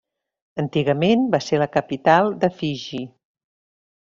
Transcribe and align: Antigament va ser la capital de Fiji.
Antigament 0.61 1.27
va 1.35 1.41
ser 1.49 1.59
la 1.65 1.69
capital 1.75 2.33
de 2.45 2.51
Fiji. 2.63 3.05